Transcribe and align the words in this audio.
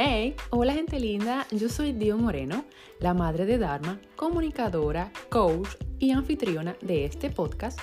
Hey, 0.00 0.36
hola 0.50 0.74
gente 0.74 1.00
linda, 1.00 1.44
yo 1.50 1.68
soy 1.68 1.90
Dio 1.90 2.16
Moreno, 2.16 2.64
la 3.00 3.14
madre 3.14 3.46
de 3.46 3.58
Dharma, 3.58 4.00
comunicadora, 4.14 5.10
coach 5.28 5.70
y 5.98 6.12
anfitriona 6.12 6.76
de 6.80 7.04
este 7.04 7.30
podcast 7.30 7.80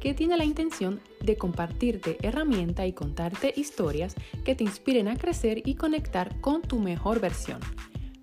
que 0.00 0.14
tiene 0.14 0.38
la 0.38 0.46
intención 0.46 1.02
de 1.20 1.36
compartirte 1.36 2.16
herramientas 2.22 2.86
y 2.88 2.94
contarte 2.94 3.52
historias 3.54 4.14
que 4.42 4.54
te 4.54 4.64
inspiren 4.64 5.06
a 5.06 5.18
crecer 5.18 5.60
y 5.68 5.74
conectar 5.74 6.40
con 6.40 6.62
tu 6.62 6.78
mejor 6.78 7.20
versión. 7.20 7.60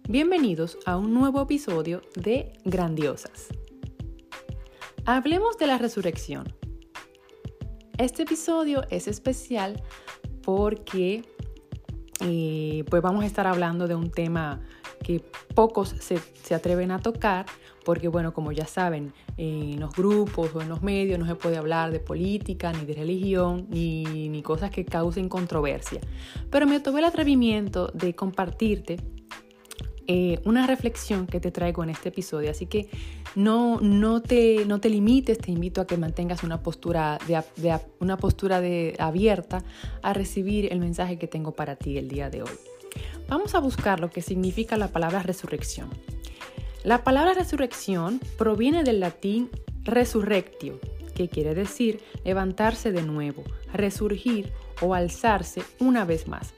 Bienvenidos 0.10 0.80
a 0.88 0.98
un 0.98 1.14
nuevo 1.14 1.40
episodio 1.44 2.02
de 2.16 2.54
Grandiosas. 2.66 3.50
Hablemos 5.06 5.60
de 5.60 5.68
la 5.68 5.78
resurrección. 5.78 6.52
Este 8.00 8.24
episodio 8.24 8.82
es 8.90 9.08
especial 9.08 9.84
porque 10.42 11.22
eh, 12.22 12.84
pues 12.90 13.02
vamos 13.02 13.24
a 13.24 13.28
estar 13.28 13.46
hablando 13.48 13.88
de 13.88 13.96
un 13.96 14.10
tema 14.10 14.62
que 15.04 15.24
pocos 15.54 15.90
se, 16.00 16.18
se, 16.18 16.56
atreven 16.56 16.92
a 16.92 17.00
tocar, 17.00 17.46
porque 17.86 18.08
bueno, 18.08 18.34
como 18.34 18.52
ya 18.52 18.66
saben, 18.66 19.14
en 19.38 19.80
los 19.80 19.94
grupos 19.94 20.56
o 20.56 20.62
en 20.62 20.70
los 20.70 20.82
medios 20.82 21.20
no 21.20 21.28
se 21.28 21.36
puede 21.36 21.58
hablar 21.58 21.92
de 21.92 22.00
política, 22.00 22.74
ni 22.74 22.86
de 22.86 22.94
religión, 22.94 23.68
ni, 23.70 24.30
ni 24.30 24.42
cosas 24.42 24.72
que 24.72 24.84
causen 24.86 25.30
controversia. 25.30 26.02
Pero 26.50 26.66
me 26.66 26.80
tomé 26.80 27.00
el 27.00 27.06
atrevimiento 27.06 27.88
de 27.94 28.16
compartirte 28.16 28.98
eh, 30.08 30.40
una 30.46 30.66
reflexión 30.68 31.28
que 31.28 31.40
te 31.40 31.52
traigo 31.52 31.84
en 31.84 31.90
este 31.90 32.10
episodio. 32.10 32.50
Así 32.50 32.66
que 32.66 32.90
no, 33.36 33.80
no, 33.82 34.22
te, 34.22 34.66
no 34.66 34.80
te 34.80 34.90
limites, 34.90 35.38
te 35.38 35.52
invito 35.52 35.82
a 35.82 35.88
que 35.88 35.98
mantengas 35.98 36.44
una 36.44 36.64
postura, 36.64 37.20
de, 37.28 37.80
una 38.00 38.18
postura 38.18 38.62
de, 38.62 38.96
abierta 39.00 39.64
a 40.02 40.14
recibir 40.14 40.72
el 40.72 40.80
mensaje 40.80 41.18
que 41.18 41.28
tengo 41.28 41.52
para 41.52 41.76
ti 41.76 41.98
el 41.98 42.08
día 42.08 42.30
de 42.30 42.44
hoy. 42.44 42.52
Vamos 43.28 43.54
a 43.56 43.60
buscar 43.60 44.00
lo 44.00 44.10
que 44.10 44.22
significa 44.22 44.78
la 44.78 44.88
palabra 44.88 45.22
resurrección. 45.22 45.90
La 46.84 47.04
palabra 47.04 47.34
resurrección 47.34 48.22
proviene 48.38 48.84
del 48.84 49.02
latín 49.02 49.50
resurrectio, 49.84 50.80
que 51.16 51.28
quiere 51.28 51.54
decir 51.54 52.00
levantarse 52.24 52.92
de 52.92 53.02
nuevo, 53.02 53.44
resurgir 53.74 54.54
o 54.82 54.94
alzarse 54.94 55.64
una 55.80 56.06
vez 56.06 56.28
más. 56.28 56.54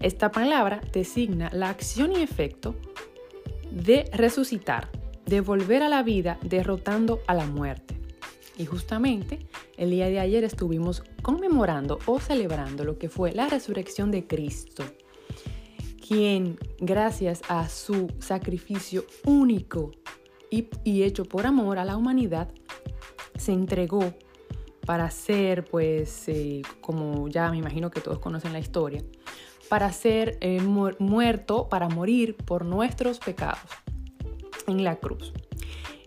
Esta 0.00 0.30
palabra 0.30 0.80
designa 0.92 1.50
la 1.52 1.70
acción 1.70 2.12
y 2.12 2.22
efecto 2.22 2.76
de 3.70 4.08
resucitar, 4.12 4.90
de 5.26 5.40
volver 5.40 5.82
a 5.82 5.88
la 5.88 6.02
vida 6.02 6.38
derrotando 6.42 7.20
a 7.26 7.34
la 7.34 7.46
muerte. 7.46 7.98
Y 8.56 8.66
justamente 8.66 9.40
el 9.76 9.90
día 9.90 10.08
de 10.08 10.20
ayer 10.20 10.44
estuvimos 10.44 11.02
conmemorando 11.22 11.98
o 12.06 12.20
celebrando 12.20 12.84
lo 12.84 12.98
que 12.98 13.08
fue 13.08 13.32
la 13.32 13.48
resurrección 13.48 14.10
de 14.10 14.26
Cristo, 14.26 14.84
quien 16.06 16.58
gracias 16.78 17.42
a 17.48 17.68
su 17.68 18.08
sacrificio 18.18 19.04
único 19.24 19.92
y, 20.50 21.02
hecho 21.02 21.24
por 21.24 21.46
amor 21.46 21.78
a 21.78 21.84
la 21.84 21.96
humanidad, 21.96 22.48
se 23.36 23.52
entregó 23.52 24.14
para 24.86 25.10
ser, 25.10 25.64
pues, 25.64 26.28
eh, 26.28 26.62
como 26.80 27.28
ya 27.28 27.50
me 27.50 27.58
imagino 27.58 27.90
que 27.90 28.00
todos 28.00 28.18
conocen 28.20 28.52
la 28.52 28.58
historia, 28.58 29.04
para 29.68 29.92
ser 29.92 30.38
eh, 30.40 30.60
muerto, 30.60 31.68
para 31.68 31.88
morir 31.88 32.36
por 32.36 32.64
nuestros 32.64 33.18
pecados 33.18 33.70
en 34.66 34.84
la 34.84 34.96
cruz. 34.96 35.32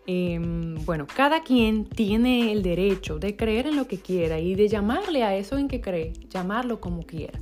Em, 0.07 0.75
bueno, 0.83 1.05
cada 1.07 1.43
quien 1.43 1.85
tiene 1.85 2.51
el 2.51 2.63
derecho 2.63 3.19
de 3.19 3.35
creer 3.35 3.67
en 3.67 3.75
lo 3.75 3.87
que 3.87 3.99
quiera 3.99 4.39
y 4.39 4.55
de 4.55 4.67
llamarle 4.67 5.23
a 5.23 5.35
eso 5.35 5.57
en 5.57 5.67
que 5.67 5.79
cree, 5.79 6.13
llamarlo 6.29 6.81
como 6.81 7.03
quiera. 7.03 7.39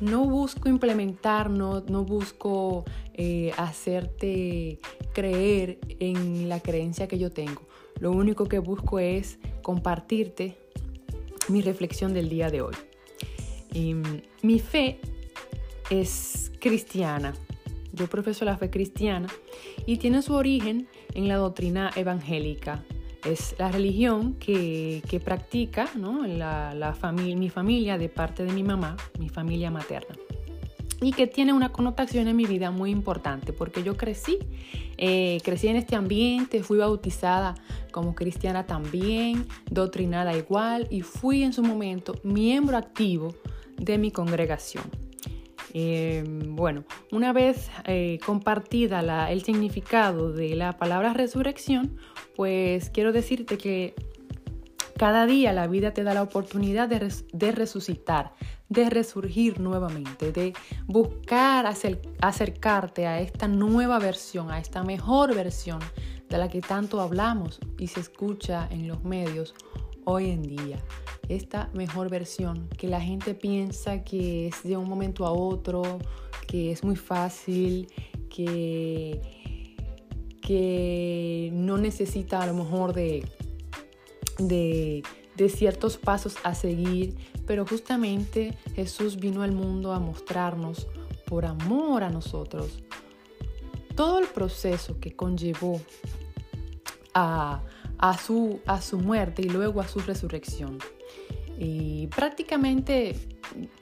No 0.00 0.24
busco 0.24 0.68
implementar, 0.68 1.50
no, 1.50 1.80
no 1.80 2.04
busco 2.04 2.84
eh, 3.12 3.52
hacerte 3.56 4.80
creer 5.12 5.78
en 6.00 6.48
la 6.48 6.60
creencia 6.60 7.06
que 7.06 7.18
yo 7.18 7.30
tengo. 7.30 7.62
Lo 8.00 8.10
único 8.10 8.46
que 8.46 8.58
busco 8.58 8.98
es 8.98 9.38
compartirte 9.62 10.56
mi 11.48 11.60
reflexión 11.60 12.14
del 12.14 12.28
día 12.28 12.50
de 12.50 12.62
hoy. 12.62 12.74
Em, 13.74 14.22
mi 14.42 14.58
fe 14.58 14.98
es 16.00 16.50
cristiana. 16.58 17.34
Yo 17.92 18.06
profeso 18.06 18.46
la 18.46 18.56
fe 18.56 18.70
cristiana 18.70 19.28
y 19.84 19.98
tiene 19.98 20.22
su 20.22 20.32
origen 20.32 20.88
en 21.14 21.28
la 21.28 21.36
doctrina 21.36 21.90
evangélica. 21.94 22.82
Es 23.24 23.54
la 23.58 23.70
religión 23.70 24.34
que, 24.34 25.02
practica 25.22 25.90
la, 25.94 26.96
familia, 26.98 27.36
mi 27.36 27.50
familia 27.50 27.98
de 27.98 28.08
parte 28.08 28.44
de 28.44 28.52
mi 28.52 28.62
mamá, 28.62 28.96
mi 29.18 29.28
familia 29.28 29.70
materna. 29.70 30.16
Y 31.02 31.12
que 31.12 31.26
tiene 31.26 31.52
una 31.52 31.70
connotación 31.70 32.26
en 32.26 32.36
mi 32.36 32.46
vida 32.46 32.70
muy 32.70 32.90
importante 32.90 33.52
porque 33.52 33.82
yo 33.82 33.96
crecí, 33.96 34.38
eh, 34.96 35.40
crecí 35.44 35.68
en 35.68 35.76
este 35.76 35.94
ambiente, 35.94 36.62
fui 36.62 36.78
bautizada 36.78 37.54
como 37.90 38.14
cristiana 38.14 38.66
también, 38.66 39.46
doctrinada 39.70 40.34
igual 40.36 40.86
y 40.90 41.02
fui 41.02 41.42
en 41.42 41.52
su 41.52 41.62
momento 41.62 42.14
miembro 42.22 42.78
activo 42.78 43.34
de 43.76 43.98
mi 43.98 44.10
congregación. 44.10 45.01
Em, 45.74 46.54
bueno, 46.54 46.84
una 47.10 47.32
vez 47.32 47.70
eh, 47.86 48.18
compartida 48.24 49.30
el 49.30 49.42
significado 49.42 50.32
de 50.32 50.54
la 50.54 50.72
palabra 50.72 51.14
resurrección, 51.14 51.96
pues 52.36 52.90
quiero 52.90 53.12
decirte 53.12 53.56
que 53.56 53.94
cada 54.98 55.24
día 55.24 55.54
la 55.54 55.66
vida 55.66 55.94
te 55.94 56.04
da 56.04 56.12
la 56.12 56.22
oportunidad 56.22 56.88
de, 56.88 57.52
resucitar, 57.52 58.34
de 58.68 58.90
resurgir 58.90 59.60
nuevamente, 59.60 60.30
de 60.30 60.52
buscar 60.86 61.66
acercarte 62.20 63.06
a 63.06 63.20
esta 63.20 63.48
nueva 63.48 63.98
versión, 63.98 64.50
a 64.50 64.58
esta 64.58 64.82
mejor 64.82 65.34
versión 65.34 65.80
de 66.28 66.36
la 66.38 66.48
que 66.48 66.60
tanto 66.60 67.00
hablamos 67.00 67.60
y 67.78 67.86
se 67.86 68.00
escucha 68.00 68.68
en 68.70 68.88
los 68.88 69.02
medios 69.04 69.54
hoy 70.04 70.30
en 70.30 70.42
día 70.42 70.78
esta 71.34 71.70
mejor 71.74 72.10
versión, 72.10 72.68
que 72.76 72.88
la 72.88 73.00
gente 73.00 73.34
piensa 73.34 74.04
que 74.04 74.48
es 74.48 74.62
de 74.62 74.76
un 74.76 74.88
momento 74.88 75.26
a 75.26 75.32
otro, 75.32 75.98
que 76.46 76.72
es 76.72 76.84
muy 76.84 76.96
fácil, 76.96 77.88
que, 78.28 79.20
que 80.40 81.50
no 81.52 81.78
necesita 81.78 82.42
a 82.42 82.46
lo 82.46 82.54
mejor 82.54 82.92
de, 82.92 83.24
de, 84.38 85.02
de 85.36 85.48
ciertos 85.48 85.98
pasos 85.98 86.36
a 86.44 86.54
seguir, 86.54 87.16
pero 87.46 87.66
justamente 87.66 88.56
Jesús 88.74 89.16
vino 89.16 89.42
al 89.42 89.52
mundo 89.52 89.92
a 89.92 89.98
mostrarnos 89.98 90.86
por 91.26 91.46
amor 91.46 92.02
a 92.04 92.10
nosotros 92.10 92.82
todo 93.94 94.18
el 94.18 94.26
proceso 94.26 94.98
que 95.00 95.14
conllevó 95.14 95.80
a, 97.14 97.62
a, 97.98 98.18
su, 98.18 98.60
a 98.66 98.80
su 98.80 98.98
muerte 98.98 99.42
y 99.42 99.48
luego 99.48 99.80
a 99.80 99.88
su 99.88 100.00
resurrección 100.00 100.78
y 101.64 102.08
prácticamente 102.08 103.14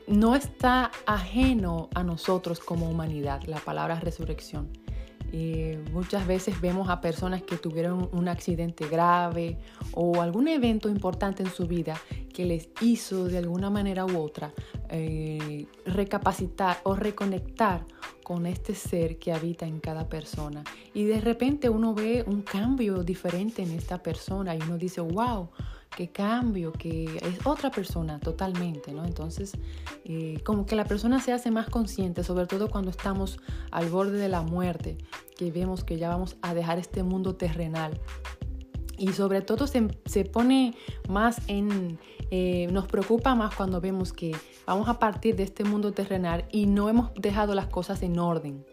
no 0.06 0.34
está 0.34 0.90
ajeno 1.06 1.88
a 1.94 2.04
nosotros 2.04 2.60
como 2.60 2.90
humanidad 2.90 3.42
la 3.44 3.56
palabra 3.56 3.98
resurrección. 3.98 4.68
muchas 5.92 6.26
veces 6.26 6.60
vemos 6.60 6.90
a 6.90 7.00
personas 7.00 7.42
que 7.42 7.56
tuvieron 7.56 8.10
un 8.12 8.28
accidente 8.28 8.86
grave 8.86 9.56
o 9.94 10.20
algún 10.20 10.48
evento 10.48 10.90
importante 10.90 11.42
en 11.42 11.50
su 11.50 11.66
vida 11.66 11.96
que 12.34 12.44
les 12.44 12.68
hizo 12.82 13.24
de 13.28 13.38
alguna 13.38 13.70
manera 13.70 14.04
u 14.04 14.18
otra 14.18 14.52
eh, 14.90 15.66
recapacitar 15.86 16.78
o 16.82 16.94
reconectar 16.94 17.86
con 18.22 18.44
este 18.44 18.74
ser 18.74 19.18
que 19.18 19.32
habita 19.32 19.66
en 19.66 19.80
cada 19.80 20.06
persona. 20.08 20.64
Y 20.92 21.04
de 21.04 21.20
repente 21.20 21.70
uno 21.70 21.94
ve 21.94 22.24
un 22.26 22.42
cambio 22.42 23.02
diferente 23.02 23.62
en 23.62 23.70
esta 23.70 24.02
persona 24.02 24.54
y 24.54 24.60
uno 24.60 24.76
dice, 24.76 25.00
wow, 25.00 25.48
qué 25.96 26.08
cambio, 26.08 26.72
que 26.72 27.04
es 27.04 27.46
otra 27.46 27.70
persona 27.70 28.18
totalmente, 28.20 28.92
¿no? 28.92 29.04
Entonces, 29.04 29.52
eh, 30.04 30.40
como 30.44 30.66
que 30.66 30.76
la 30.76 30.84
persona 30.84 31.20
se 31.20 31.32
hace 31.32 31.50
más 31.50 31.68
consciente, 31.68 32.24
sobre 32.24 32.46
todo 32.46 32.70
cuando 32.70 32.90
estamos 32.90 33.38
al 33.70 33.88
borde 33.88 34.18
de 34.18 34.28
la 34.28 34.42
muerte, 34.42 34.98
que 35.36 35.50
vemos 35.50 35.84
que 35.84 35.98
ya 35.98 36.08
vamos 36.08 36.36
a 36.42 36.54
dejar 36.54 36.78
este 36.78 37.02
mundo 37.02 37.34
terrenal. 37.34 38.00
Y 38.98 39.12
sobre 39.12 39.40
todo 39.40 39.66
se, 39.66 39.88
se 40.04 40.26
pone 40.26 40.74
más 41.08 41.40
en, 41.48 41.98
eh, 42.30 42.68
nos 42.70 42.86
preocupa 42.86 43.34
más 43.34 43.54
cuando 43.54 43.80
vemos 43.80 44.12
que 44.12 44.36
vamos 44.66 44.88
a 44.88 44.98
partir 44.98 45.36
de 45.36 45.42
este 45.42 45.64
mundo 45.64 45.92
terrenal 45.92 46.44
y 46.52 46.66
no 46.66 46.88
hemos 46.88 47.12
dejado 47.14 47.54
las 47.54 47.66
cosas 47.66 48.02
en 48.02 48.18
orden. 48.18 48.64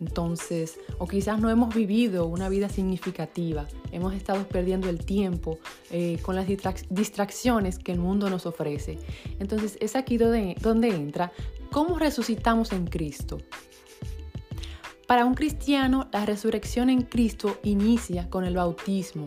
Entonces, 0.00 0.78
o 0.98 1.06
quizás 1.06 1.38
no 1.40 1.50
hemos 1.50 1.74
vivido 1.74 2.26
una 2.26 2.48
vida 2.48 2.68
significativa, 2.70 3.66
hemos 3.92 4.14
estado 4.14 4.48
perdiendo 4.48 4.88
el 4.88 5.04
tiempo 5.04 5.58
eh, 5.90 6.18
con 6.22 6.36
las 6.36 6.46
distracciones 6.88 7.78
que 7.78 7.92
el 7.92 7.98
mundo 7.98 8.30
nos 8.30 8.46
ofrece. 8.46 8.98
Entonces, 9.38 9.76
es 9.80 9.96
aquí 9.96 10.16
donde, 10.16 10.56
donde 10.60 10.88
entra 10.88 11.32
cómo 11.70 11.98
resucitamos 11.98 12.72
en 12.72 12.86
Cristo. 12.86 13.38
Para 15.06 15.24
un 15.24 15.34
cristiano, 15.34 16.08
la 16.12 16.24
resurrección 16.24 16.88
en 16.88 17.02
Cristo 17.02 17.58
inicia 17.62 18.30
con 18.30 18.44
el 18.44 18.54
bautismo. 18.56 19.26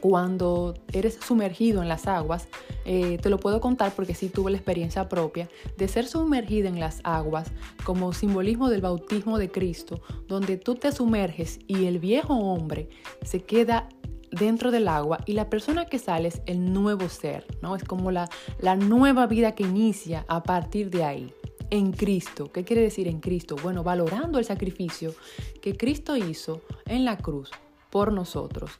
cuando 0.00 0.74
eres 0.94 1.18
sumergido 1.22 1.82
en 1.82 1.88
las 1.88 2.06
aguas, 2.06 2.48
eh, 2.92 3.18
te 3.18 3.30
lo 3.30 3.38
puedo 3.38 3.60
contar 3.60 3.92
porque 3.94 4.16
sí 4.16 4.30
tuve 4.30 4.50
la 4.50 4.56
experiencia 4.56 5.08
propia 5.08 5.48
de 5.76 5.86
ser 5.86 6.08
sumergida 6.08 6.68
en 6.68 6.80
las 6.80 7.00
aguas 7.04 7.52
como 7.84 8.12
simbolismo 8.12 8.68
del 8.68 8.80
bautismo 8.80 9.38
de 9.38 9.48
Cristo, 9.48 10.00
donde 10.26 10.56
tú 10.56 10.74
te 10.74 10.90
sumerges 10.90 11.60
y 11.68 11.84
el 11.84 12.00
viejo 12.00 12.34
hombre 12.34 12.88
se 13.22 13.44
queda 13.44 13.88
dentro 14.32 14.72
del 14.72 14.88
agua 14.88 15.20
y 15.24 15.34
la 15.34 15.48
persona 15.48 15.84
que 15.84 16.00
sale 16.00 16.26
es 16.26 16.42
el 16.46 16.72
nuevo 16.72 17.08
ser, 17.08 17.46
¿no? 17.62 17.76
Es 17.76 17.84
como 17.84 18.10
la, 18.10 18.28
la 18.58 18.74
nueva 18.74 19.28
vida 19.28 19.54
que 19.54 19.62
inicia 19.62 20.24
a 20.26 20.42
partir 20.42 20.90
de 20.90 21.04
ahí 21.04 21.32
en 21.70 21.92
Cristo. 21.92 22.50
¿Qué 22.50 22.64
quiere 22.64 22.82
decir 22.82 23.06
en 23.06 23.20
Cristo? 23.20 23.54
Bueno, 23.62 23.84
valorando 23.84 24.40
el 24.40 24.44
sacrificio 24.44 25.14
que 25.62 25.76
Cristo 25.76 26.16
hizo 26.16 26.62
en 26.86 27.04
la 27.04 27.18
cruz 27.18 27.52
por 27.88 28.12
nosotros 28.12 28.72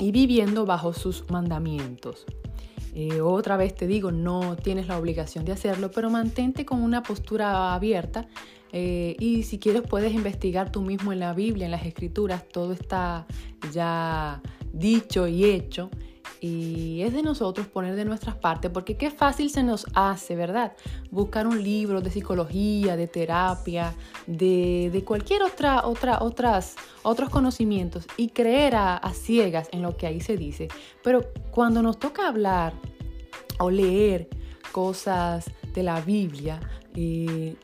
y 0.00 0.10
viviendo 0.10 0.66
bajo 0.66 0.92
sus 0.92 1.30
mandamientos. 1.30 2.26
Eh, 2.94 3.20
otra 3.20 3.56
vez 3.56 3.74
te 3.74 3.86
digo, 3.86 4.12
no 4.12 4.56
tienes 4.56 4.86
la 4.86 4.98
obligación 4.98 5.44
de 5.44 5.52
hacerlo, 5.52 5.90
pero 5.90 6.10
mantente 6.10 6.66
con 6.66 6.82
una 6.82 7.02
postura 7.02 7.74
abierta 7.74 8.28
eh, 8.72 9.16
y 9.18 9.42
si 9.42 9.58
quieres 9.58 9.82
puedes 9.82 10.12
investigar 10.14 10.72
tú 10.72 10.82
mismo 10.82 11.12
en 11.12 11.20
la 11.20 11.34
Biblia, 11.34 11.66
en 11.66 11.70
las 11.70 11.86
escrituras, 11.86 12.48
todo 12.48 12.72
está 12.72 13.26
ya 13.72 14.40
dicho 14.72 15.26
y 15.26 15.44
hecho. 15.44 15.90
Y 16.44 17.02
es 17.02 17.12
de 17.12 17.22
nosotros 17.22 17.68
poner 17.68 17.94
de 17.94 18.04
nuestras 18.04 18.34
partes, 18.34 18.68
porque 18.68 18.96
qué 18.96 19.12
fácil 19.12 19.48
se 19.48 19.62
nos 19.62 19.86
hace, 19.94 20.34
¿verdad? 20.34 20.72
Buscar 21.12 21.46
un 21.46 21.62
libro 21.62 22.00
de 22.00 22.10
psicología, 22.10 22.96
de 22.96 23.06
terapia, 23.06 23.94
de, 24.26 25.04
cualquier 25.06 25.44
otra, 25.44 25.86
otra, 25.86 26.20
otras, 26.20 26.74
otros 27.04 27.30
conocimientos 27.30 28.08
y 28.16 28.30
creer 28.30 28.74
a, 28.74 29.00
ciegas 29.14 29.68
en 29.70 29.82
lo 29.82 29.96
que 29.96 30.08
ahí 30.08 30.20
se 30.20 30.36
dice. 30.36 30.66
Pero 31.04 31.20
cuando 31.52 31.80
nos 31.80 32.00
toca 32.00 32.26
hablar 32.26 32.74
o 33.60 33.70
leer 33.70 34.28
cosas 34.72 35.48
de 35.72 35.84
la 35.84 36.00
Biblia, 36.00 36.58
eh, 36.96 37.54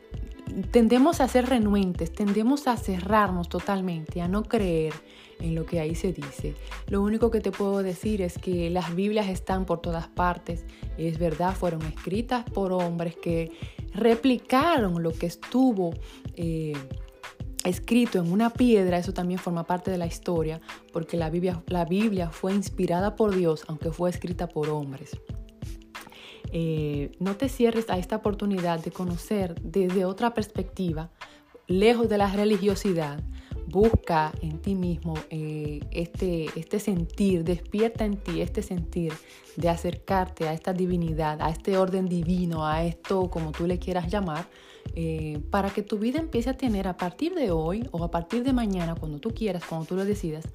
tendemos 0.71 1.21
a 1.21 1.27
ser 1.27 1.47
renuentes, 1.47 2.11
tendemos 2.11 2.67
a 2.67 2.77
cerrarnos 2.77 3.49
totalmente, 3.49 4.21
a 4.21 4.27
no 4.27 4.43
creer 4.43 4.93
en 5.39 5.55
lo 5.55 5.65
que 5.65 5.79
ahí 5.79 5.95
se 5.95 6.13
dice. 6.13 6.55
Lo 6.87 7.01
único 7.01 7.31
que 7.31 7.39
te 7.39 7.51
puedo 7.51 7.81
decir 7.81 8.21
es 8.21 8.37
que 8.37 8.69
las 8.69 8.95
Biblias 8.95 9.29
están 9.29 9.65
por 9.65 9.81
todas 9.81 10.07
partes, 10.07 10.65
es 10.97 11.17
verdad, 11.17 11.55
fueron 11.55 11.81
escritas 11.83 12.43
por 12.49 12.73
hombres 12.73 13.15
que 13.15 13.51
replicaron 13.93 15.01
lo 15.01 15.13
que 15.13 15.27
estuvo 15.27 15.93
eh, 16.35 16.73
escrito 17.63 18.19
en 18.19 18.31
una 18.31 18.49
piedra, 18.49 18.97
eso 18.97 19.13
también 19.13 19.39
forma 19.39 19.65
parte 19.65 19.91
de 19.91 19.97
la 19.97 20.05
historia, 20.05 20.59
porque 20.91 21.17
la 21.17 21.29
Biblia, 21.29 21.61
la 21.67 21.85
Biblia 21.85 22.29
fue 22.29 22.53
inspirada 22.53 23.15
por 23.15 23.35
Dios, 23.35 23.63
aunque 23.67 23.91
fue 23.91 24.09
escrita 24.09 24.47
por 24.47 24.69
hombres. 24.69 25.17
Eh, 26.51 27.11
no 27.19 27.35
te 27.35 27.49
cierres 27.49 27.89
a 27.89 27.97
esta 27.97 28.17
oportunidad 28.17 28.79
de 28.79 28.91
conocer 28.91 29.55
desde 29.61 30.05
otra 30.05 30.33
perspectiva, 30.33 31.11
lejos 31.67 32.09
de 32.09 32.17
la 32.17 32.31
religiosidad. 32.31 33.21
Busca 33.67 34.31
en 34.41 34.59
ti 34.59 34.73
mismo 34.73 35.13
eh, 35.29 35.81
este, 35.91 36.47
este 36.59 36.79
sentir, 36.79 37.43
despierta 37.43 38.03
en 38.03 38.17
ti 38.17 38.41
este 38.41 38.63
sentir 38.63 39.13
de 39.57 39.69
acercarte 39.69 40.47
a 40.47 40.53
esta 40.53 40.73
divinidad, 40.73 41.39
a 41.41 41.49
este 41.49 41.77
orden 41.77 42.07
divino, 42.07 42.65
a 42.65 42.83
esto 42.83 43.29
como 43.29 43.51
tú 43.51 43.67
le 43.67 43.77
quieras 43.77 44.11
llamar, 44.11 44.47
eh, 44.95 45.39
para 45.51 45.69
que 45.69 45.83
tu 45.83 45.99
vida 45.99 46.19
empiece 46.19 46.49
a 46.49 46.57
tener 46.57 46.87
a 46.87 46.97
partir 46.97 47.35
de 47.35 47.51
hoy 47.51 47.87
o 47.91 48.03
a 48.03 48.09
partir 48.09 48.43
de 48.43 48.53
mañana, 48.53 48.95
cuando 48.95 49.19
tú 49.19 49.29
quieras, 49.35 49.63
cuando 49.63 49.85
tú 49.85 49.95
lo 49.95 50.05
decidas, 50.05 50.45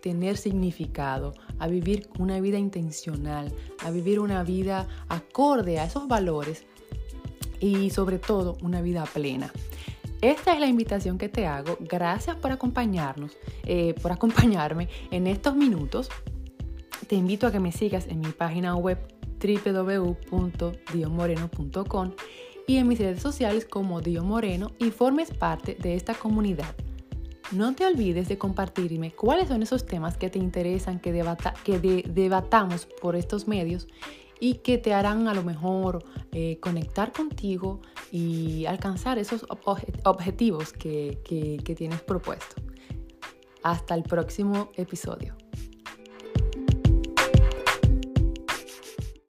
tener 0.00 0.36
significado, 0.36 1.32
a 1.58 1.68
vivir 1.68 2.08
una 2.18 2.40
vida 2.40 2.58
intencional, 2.58 3.52
a 3.84 3.90
vivir 3.90 4.20
una 4.20 4.42
vida 4.42 4.88
acorde 5.08 5.78
a 5.78 5.84
esos 5.84 6.08
valores 6.08 6.64
y 7.60 7.90
sobre 7.90 8.18
todo 8.18 8.56
una 8.62 8.82
vida 8.82 9.04
plena. 9.04 9.52
Esta 10.22 10.52
es 10.52 10.60
la 10.60 10.66
invitación 10.66 11.18
que 11.18 11.30
te 11.30 11.46
hago. 11.46 11.78
Gracias 11.80 12.36
por 12.36 12.52
acompañarnos, 12.52 13.38
eh, 13.64 13.94
por 14.02 14.12
acompañarme 14.12 14.90
en 15.10 15.26
estos 15.26 15.56
minutos. 15.56 16.10
Te 17.06 17.16
invito 17.16 17.46
a 17.46 17.52
que 17.52 17.60
me 17.60 17.72
sigas 17.72 18.06
en 18.06 18.20
mi 18.20 18.28
página 18.28 18.76
web 18.76 18.98
www.diomoreno.com 19.42 22.10
y 22.66 22.76
en 22.76 22.86
mis 22.86 22.98
redes 22.98 23.22
sociales 23.22 23.64
como 23.64 24.02
Dio 24.02 24.22
Moreno 24.22 24.72
y 24.78 24.90
formes 24.90 25.30
parte 25.30 25.74
de 25.80 25.94
esta 25.94 26.12
comunidad. 26.14 26.74
No 27.52 27.74
te 27.74 27.84
olvides 27.84 28.28
de 28.28 28.38
compartirme 28.38 29.12
cuáles 29.12 29.48
son 29.48 29.62
esos 29.62 29.84
temas 29.84 30.16
que 30.16 30.30
te 30.30 30.38
interesan 30.38 31.00
que, 31.00 31.12
debatamos 31.12 32.86
por 33.00 33.16
estos 33.16 33.48
medios 33.48 33.88
y 34.38 34.54
que 34.54 34.78
te 34.78 34.94
harán 34.94 35.26
a 35.26 35.34
lo 35.34 35.42
mejor 35.42 36.04
eh, 36.32 36.58
conectar 36.60 37.12
contigo 37.12 37.80
y 38.12 38.66
alcanzar 38.66 39.18
esos 39.18 39.44
objetivos 39.48 40.72
que 40.72 41.74
tienes 41.76 42.00
propuesto. 42.02 42.56
Hasta 43.62 43.94
el 43.94 44.04
próximo 44.04 44.70
episodio. 44.76 45.39